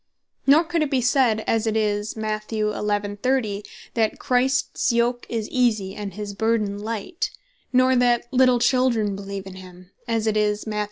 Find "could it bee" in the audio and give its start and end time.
0.63-0.99